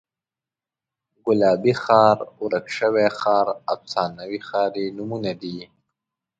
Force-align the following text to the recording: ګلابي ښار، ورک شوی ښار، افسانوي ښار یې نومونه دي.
ګلابي 1.25 1.73
ښار، 1.83 2.17
ورک 2.41 2.67
شوی 2.77 3.07
ښار، 3.19 3.47
افسانوي 3.75 4.39
ښار 4.47 4.71
یې 4.81 4.87
نومونه 4.97 5.31
دي. 5.41 5.57